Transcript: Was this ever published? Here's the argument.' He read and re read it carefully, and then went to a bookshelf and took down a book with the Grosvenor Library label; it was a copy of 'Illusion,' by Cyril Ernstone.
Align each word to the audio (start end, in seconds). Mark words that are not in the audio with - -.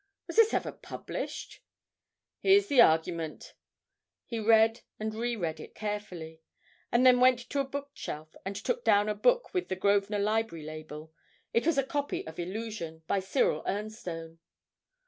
Was 0.25 0.37
this 0.37 0.51
ever 0.55 0.71
published? 0.71 1.61
Here's 2.39 2.69
the 2.69 2.81
argument.' 2.81 3.53
He 4.25 4.39
read 4.39 4.81
and 4.99 5.13
re 5.13 5.35
read 5.35 5.59
it 5.59 5.75
carefully, 5.75 6.41
and 6.91 7.05
then 7.05 7.19
went 7.19 7.37
to 7.51 7.59
a 7.59 7.63
bookshelf 7.67 8.35
and 8.43 8.55
took 8.55 8.83
down 8.83 9.09
a 9.09 9.13
book 9.13 9.53
with 9.53 9.67
the 9.67 9.75
Grosvenor 9.75 10.17
Library 10.17 10.65
label; 10.65 11.13
it 11.53 11.67
was 11.67 11.77
a 11.77 11.83
copy 11.83 12.25
of 12.25 12.39
'Illusion,' 12.39 13.03
by 13.05 13.19
Cyril 13.19 13.61
Ernstone. 13.67 14.39